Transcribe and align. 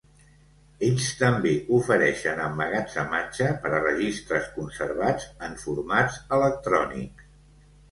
Ells 0.85 1.09
també 1.19 1.51
ofereixen 1.79 2.41
emmagatzematge 2.45 3.51
per 3.67 3.73
a 3.75 3.83
registres 3.85 4.49
conservats 4.57 5.31
en 5.51 5.57
formats 5.67 6.21
electrònics. 6.41 7.31